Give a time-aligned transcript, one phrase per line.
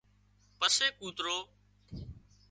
[0.57, 1.37] پسي ڪوترو